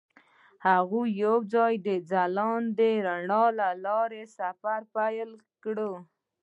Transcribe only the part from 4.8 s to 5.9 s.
پیل کړ.